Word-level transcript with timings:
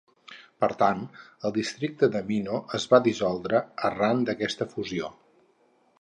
Per 0.63 0.67
tant, 0.79 1.03
el 1.49 1.53
districte 1.57 2.09
de 2.15 2.23
Mino 2.31 2.63
es 2.79 2.89
va 2.95 3.03
dissoldre 3.09 3.61
arran 3.91 4.25
d'aquesta 4.31 4.69
fusió. 4.73 5.15